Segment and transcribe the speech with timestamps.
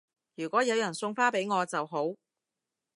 [0.33, 2.15] 如果有人送花俾我就好